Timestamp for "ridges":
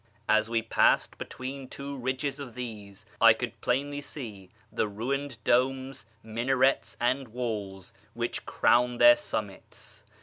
1.95-2.39